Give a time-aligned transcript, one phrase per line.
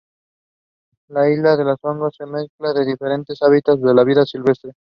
[1.09, 4.71] La isla es el hogar de una mezcla de diferentes hábitats de vida silvestre.